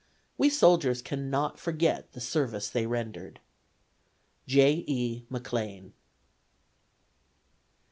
We 0.35 0.49
soldiers 0.49 0.99
cannot 0.99 1.59
forget 1.59 2.13
the 2.13 2.21
service 2.21 2.69
they 2.71 2.87
rendered. 2.87 3.39
"J. 4.47 4.83
E. 4.87 5.27
MacLane." 5.29 5.91